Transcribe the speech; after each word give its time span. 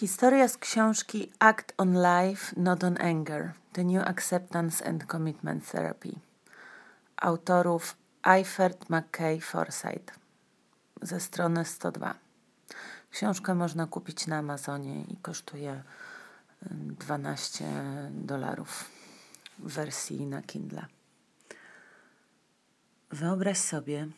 Historia 0.00 0.48
z 0.48 0.56
książki 0.56 1.32
Act 1.38 1.74
on 1.76 1.94
Life, 1.94 2.54
Not 2.56 2.84
on 2.84 3.00
Anger 3.00 3.52
The 3.72 3.84
New 3.84 4.06
Acceptance 4.06 4.86
and 4.86 5.06
Commitment 5.06 5.70
Therapy 5.70 6.20
autorów 7.16 7.96
Eifert 8.22 8.90
McKay 8.90 9.40
Forsyth 9.40 10.18
ze 11.02 11.20
strony 11.20 11.64
102. 11.64 12.14
Książkę 13.10 13.54
można 13.54 13.86
kupić 13.86 14.26
na 14.26 14.38
Amazonie 14.38 15.02
i 15.02 15.16
kosztuje 15.16 15.82
12 16.70 17.64
dolarów 18.10 18.90
w 19.58 19.72
wersji 19.72 20.26
na 20.26 20.42
Kindle. 20.42 20.86
Wyobraź 23.10 23.58
sobie, 23.58 24.08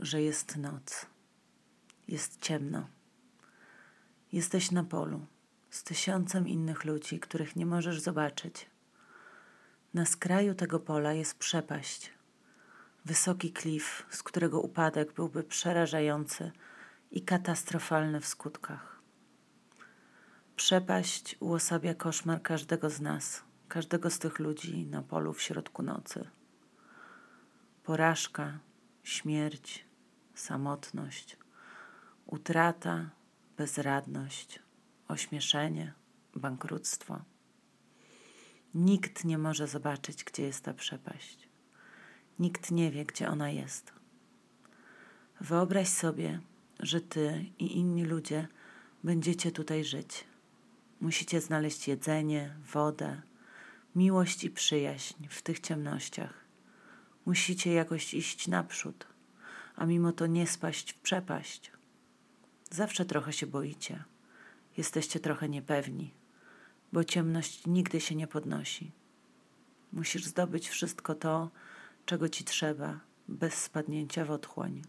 że 0.00 0.22
jest 0.22 0.56
noc. 0.56 1.06
Jest 2.08 2.40
ciemno 2.40 2.97
Jesteś 4.32 4.70
na 4.70 4.84
polu 4.84 5.26
z 5.70 5.84
tysiącem 5.84 6.48
innych 6.48 6.84
ludzi, 6.84 7.20
których 7.20 7.56
nie 7.56 7.66
możesz 7.66 8.00
zobaczyć. 8.00 8.70
Na 9.94 10.06
skraju 10.06 10.54
tego 10.54 10.80
pola 10.80 11.12
jest 11.12 11.38
przepaść, 11.38 12.12
wysoki 13.04 13.52
klif, 13.52 14.06
z 14.10 14.22
którego 14.22 14.60
upadek 14.60 15.12
byłby 15.12 15.44
przerażający 15.44 16.52
i 17.10 17.22
katastrofalny 17.22 18.20
w 18.20 18.26
skutkach. 18.26 19.02
Przepaść 20.56 21.36
uosabia 21.40 21.94
koszmar 21.94 22.42
każdego 22.42 22.90
z 22.90 23.00
nas, 23.00 23.42
każdego 23.68 24.10
z 24.10 24.18
tych 24.18 24.38
ludzi 24.38 24.86
na 24.86 25.02
polu 25.02 25.32
w 25.32 25.42
środku 25.42 25.82
nocy. 25.82 26.28
Porażka, 27.82 28.58
śmierć, 29.02 29.86
samotność, 30.34 31.36
utrata, 32.26 33.10
bezradność, 33.58 34.60
ośmieszenie, 35.08 35.92
bankructwo. 36.34 37.20
Nikt 38.74 39.24
nie 39.24 39.38
może 39.38 39.66
zobaczyć, 39.66 40.24
gdzie 40.24 40.42
jest 40.42 40.64
ta 40.64 40.74
przepaść. 40.74 41.48
Nikt 42.38 42.70
nie 42.70 42.90
wie, 42.90 43.04
gdzie 43.04 43.28
ona 43.28 43.50
jest. 43.50 43.92
Wyobraź 45.40 45.88
sobie, 45.88 46.40
że 46.80 47.00
ty 47.00 47.44
i 47.58 47.76
inni 47.76 48.04
ludzie 48.04 48.48
będziecie 49.04 49.52
tutaj 49.52 49.84
żyć. 49.84 50.24
Musicie 51.00 51.40
znaleźć 51.40 51.88
jedzenie, 51.88 52.54
wodę, 52.72 53.22
miłość 53.94 54.44
i 54.44 54.50
przyjaźń 54.50 55.26
w 55.30 55.42
tych 55.42 55.60
ciemnościach. 55.60 56.44
Musicie 57.26 57.72
jakoś 57.72 58.14
iść 58.14 58.48
naprzód, 58.48 59.06
a 59.76 59.86
mimo 59.86 60.12
to 60.12 60.26
nie 60.26 60.46
spaść 60.46 60.92
w 60.92 60.98
przepaść. 60.98 61.77
Zawsze 62.70 63.04
trochę 63.04 63.32
się 63.32 63.46
boicie. 63.46 64.04
Jesteście 64.76 65.20
trochę 65.20 65.48
niepewni, 65.48 66.14
bo 66.92 67.04
ciemność 67.04 67.66
nigdy 67.66 68.00
się 68.00 68.14
nie 68.14 68.26
podnosi. 68.26 68.92
Musisz 69.92 70.24
zdobyć 70.24 70.68
wszystko 70.68 71.14
to, 71.14 71.50
czego 72.06 72.28
ci 72.28 72.44
trzeba, 72.44 73.00
bez 73.28 73.54
spadnięcia 73.54 74.24
w 74.24 74.30
otchłań. 74.30 74.82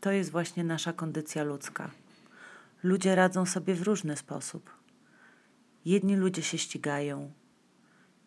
To 0.00 0.12
jest 0.12 0.30
właśnie 0.30 0.64
nasza 0.64 0.92
kondycja 0.92 1.44
ludzka. 1.44 1.90
Ludzie 2.82 3.14
radzą 3.14 3.46
sobie 3.46 3.74
w 3.74 3.82
różny 3.82 4.16
sposób. 4.16 4.70
Jedni 5.84 6.16
ludzie 6.16 6.42
się 6.42 6.58
ścigają, 6.58 7.32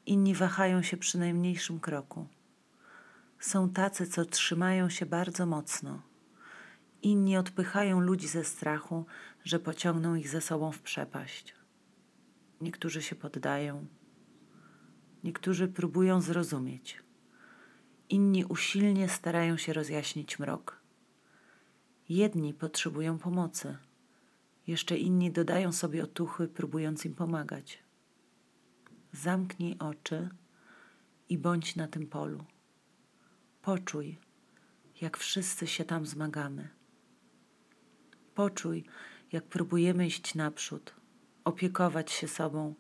inni 0.06 0.36
wahają 0.36 0.82
się 0.82 0.98
przy 0.98 1.18
najmniejszym 1.18 1.80
kroku. 1.80 2.28
Są 3.40 3.70
tacy, 3.70 4.08
co 4.08 4.26
trzymają 4.26 4.90
się 4.90 5.06
bardzo 5.06 5.46
mocno 5.46 6.02
Inni 7.06 7.38
odpychają 7.38 8.00
ludzi 8.00 8.28
ze 8.28 8.44
strachu, 8.44 9.06
że 9.44 9.60
pociągną 9.60 10.16
ich 10.16 10.30
ze 10.30 10.42
sobą 10.42 10.72
w 10.72 10.82
przepaść. 10.82 11.56
Niektórzy 12.62 13.02
się 13.02 13.16
poddają, 13.16 13.86
niektórzy 15.24 15.68
próbują 15.68 16.22
zrozumieć, 16.22 17.04
inni 18.10 18.46
usilnie 18.46 19.10
starają 19.10 19.58
się 19.58 19.74
rozjaśnić 19.74 20.40
mrok. 20.40 20.82
Jedni 22.10 22.54
potrzebują 22.54 23.18
pomocy, 23.18 23.78
jeszcze 24.68 24.98
inni 24.98 25.32
dodają 25.32 25.72
sobie 25.72 26.04
otuchy, 26.04 26.48
próbując 26.48 27.06
im 27.06 27.16
pomagać. 27.16 27.84
Zamknij 29.12 29.76
oczy 29.80 30.30
i 31.30 31.38
bądź 31.38 31.76
na 31.76 31.88
tym 31.88 32.08
polu. 32.08 32.46
Poczuj, 33.62 34.18
jak 35.02 35.18
wszyscy 35.18 35.68
się 35.68 35.86
tam 35.86 36.06
zmagamy. 36.06 36.75
Poczuj, 38.36 38.84
jak 39.32 39.44
próbujemy 39.44 40.08
iść 40.08 40.36
naprzód, 40.36 40.96
opiekować 41.44 42.12
się 42.12 42.28
sobą, 42.28 42.76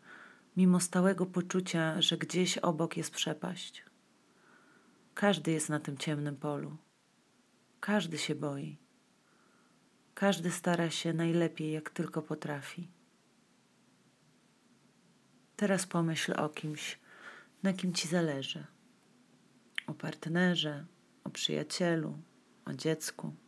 mimo 0.58 0.80
stałego 0.80 1.26
poczucia, 1.26 2.02
że 2.02 2.18
gdzieś 2.18 2.58
obok 2.58 2.98
jest 2.98 3.12
przepaść. 3.12 3.86
Każdy 5.14 5.52
jest 5.52 5.70
na 5.70 5.80
tym 5.80 5.98
ciemnym 5.98 6.36
polu. 6.36 6.78
Każdy 7.80 8.18
się 8.18 8.36
boi. 8.36 8.78
Każdy 10.14 10.52
stara 10.52 10.90
się 10.90 11.14
najlepiej, 11.14 11.72
jak 11.72 11.90
tylko 11.90 12.22
potrafi. 12.22 12.92
Teraz 15.56 15.86
pomyśl 15.86 16.34
o 16.38 16.50
kimś, 16.50 17.00
na 17.64 17.74
kim 17.74 17.94
ci 17.94 18.08
zależy. 18.08 18.66
O 19.88 19.94
partnerze, 19.94 20.86
o 21.24 21.30
przyjacielu, 21.30 22.18
o 22.66 22.74
dziecku. 22.74 23.45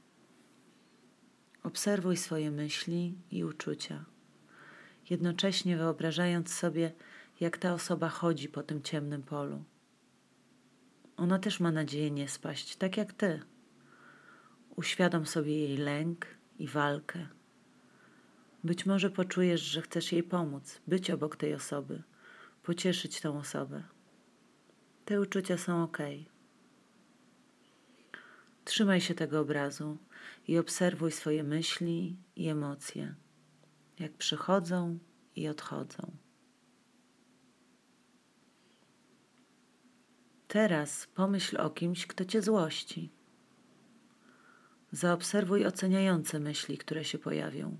Obserwuj 1.67 2.17
swoje 2.17 2.51
myśli 2.51 3.15
i 3.31 3.43
uczucia, 3.43 4.05
jednocześnie 5.09 5.77
wyobrażając 5.77 6.53
sobie, 6.53 6.91
jak 7.39 7.57
ta 7.57 7.73
osoba 7.73 8.09
chodzi 8.09 8.49
po 8.49 8.63
tym 8.63 8.81
ciemnym 8.81 9.23
polu. 9.23 9.63
Ona 11.17 11.39
też 11.39 11.59
ma 11.59 11.71
nadzieję 11.71 12.11
nie 12.11 12.29
spaść, 12.29 12.75
tak 12.75 12.97
jak 12.97 13.13
ty. 13.13 13.41
Uświadom 14.75 15.25
sobie 15.25 15.59
jej 15.59 15.77
lęk 15.77 16.25
i 16.59 16.67
walkę. 16.67 17.27
Być 18.63 18.85
może 18.85 19.09
poczujesz, 19.09 19.61
że 19.61 19.81
chcesz 19.81 20.11
jej 20.11 20.23
pomóc, 20.23 20.81
być 20.87 21.11
obok 21.11 21.35
tej 21.35 21.53
osoby, 21.53 22.03
pocieszyć 22.63 23.21
tą 23.21 23.37
osobę. 23.37 23.83
Te 25.05 25.21
uczucia 25.21 25.57
są 25.57 25.83
ok. 25.83 25.97
Trzymaj 28.65 29.01
się 29.01 29.13
tego 29.13 29.39
obrazu 29.39 29.97
i 30.47 30.57
obserwuj 30.57 31.11
swoje 31.11 31.43
myśli 31.43 32.17
i 32.35 32.47
emocje, 32.47 33.15
jak 33.99 34.13
przychodzą 34.13 34.99
i 35.35 35.47
odchodzą. 35.47 36.17
Teraz 40.47 41.07
pomyśl 41.07 41.57
o 41.61 41.69
kimś, 41.69 42.07
kto 42.07 42.25
cię 42.25 42.41
złości. 42.41 43.11
Zaobserwuj 44.91 45.65
oceniające 45.65 46.39
myśli, 46.39 46.77
które 46.77 47.05
się 47.05 47.19
pojawią. 47.19 47.77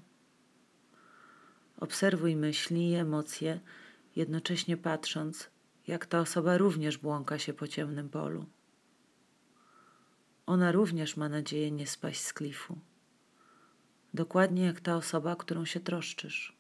Obserwuj 1.78 2.36
myśli 2.36 2.90
i 2.90 2.96
emocje, 2.96 3.60
jednocześnie 4.16 4.78
patrząc, 4.78 5.50
jak 5.88 6.06
ta 6.06 6.20
osoba 6.20 6.58
również 6.58 6.98
błąka 6.98 7.40
się 7.40 7.54
po 7.54 7.68
ciemnym 7.68 8.10
polu. 8.10 8.46
Ona 10.48 10.72
również 10.72 11.18
ma 11.18 11.30
nadzieję 11.30 11.72
nie 11.72 11.88
spaść 11.88 12.22
z 12.22 12.34
klifu. 12.34 12.78
Dokładnie 14.14 14.66
jak 14.66 14.80
ta 14.80 14.96
osoba, 14.96 15.36
którą 15.36 15.66
się 15.66 15.80
troszczysz. 15.80 16.58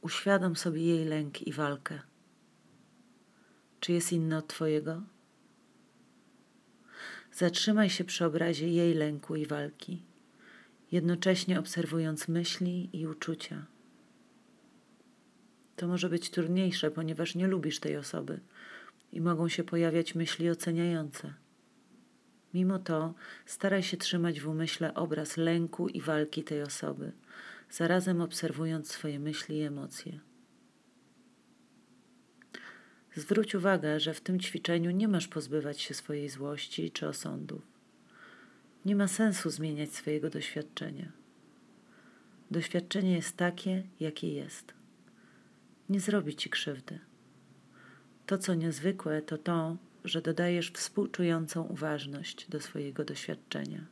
Uświadom 0.00 0.56
sobie 0.56 0.82
jej 0.82 1.04
lęk 1.04 1.42
i 1.42 1.52
walkę. 1.52 2.00
Czy 3.80 3.92
jest 3.92 4.12
inny 4.12 4.36
od 4.36 4.46
Twojego? 4.46 5.02
Zatrzymaj 7.32 7.90
się 7.90 8.04
przy 8.04 8.24
obrazie 8.24 8.68
jej 8.68 8.94
lęku 8.94 9.36
i 9.36 9.46
walki, 9.46 10.02
jednocześnie 10.92 11.58
obserwując 11.58 12.28
myśli 12.28 12.90
i 12.92 13.06
uczucia. 13.06 13.66
To 15.76 15.88
może 15.88 16.08
być 16.08 16.30
trudniejsze, 16.30 16.90
ponieważ 16.90 17.34
nie 17.34 17.46
lubisz 17.46 17.80
tej 17.80 17.96
osoby 17.96 18.40
i 19.12 19.20
mogą 19.20 19.48
się 19.48 19.64
pojawiać 19.64 20.14
myśli 20.14 20.50
oceniające. 20.50 21.45
Mimo 22.56 22.78
to 22.78 23.14
staraj 23.46 23.82
się 23.82 23.96
trzymać 23.96 24.40
w 24.40 24.48
umyśle 24.48 24.94
obraz 24.94 25.36
lęku 25.36 25.88
i 25.88 26.00
walki 26.00 26.44
tej 26.44 26.62
osoby, 26.62 27.12
zarazem 27.70 28.20
obserwując 28.20 28.90
swoje 28.90 29.18
myśli 29.18 29.58
i 29.58 29.62
emocje. 29.62 30.20
Zwróć 33.14 33.54
uwagę, 33.54 34.00
że 34.00 34.14
w 34.14 34.20
tym 34.20 34.40
ćwiczeniu 34.40 34.90
nie 34.90 35.08
masz 35.08 35.28
pozbywać 35.28 35.80
się 35.80 35.94
swojej 35.94 36.28
złości 36.28 36.90
czy 36.90 37.08
osądów. 37.08 37.62
Nie 38.84 38.96
ma 38.96 39.08
sensu 39.08 39.50
zmieniać 39.50 39.94
swojego 39.94 40.30
doświadczenia. 40.30 41.12
Doświadczenie 42.50 43.12
jest 43.14 43.36
takie, 43.36 43.82
jakie 44.00 44.32
jest. 44.32 44.74
Nie 45.88 46.00
zrobi 46.00 46.36
ci 46.36 46.50
krzywdy. 46.50 46.98
To, 48.26 48.38
co 48.38 48.54
niezwykłe, 48.54 49.22
to 49.22 49.38
to, 49.38 49.76
że 50.06 50.22
dodajesz 50.22 50.70
współczującą 50.70 51.62
uważność 51.62 52.48
do 52.48 52.60
swojego 52.60 53.04
doświadczenia. 53.04 53.86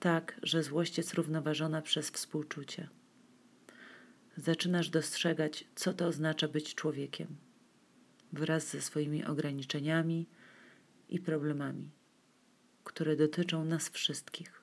tak, 0.00 0.40
że 0.42 0.62
złość 0.62 0.98
jest 0.98 1.14
równoważona 1.14 1.82
przez 1.82 2.10
współczucie. 2.10 2.88
Zaczynasz 4.36 4.90
dostrzegać, 4.90 5.64
co 5.74 5.94
to 5.94 6.06
oznacza 6.06 6.48
być 6.48 6.74
człowiekiem, 6.74 7.36
wraz 8.32 8.68
ze 8.70 8.80
swoimi 8.80 9.24
ograniczeniami 9.24 10.26
i 11.08 11.20
problemami, 11.20 11.90
które 12.84 13.16
dotyczą 13.16 13.64
nas 13.64 13.88
wszystkich. 13.88 14.61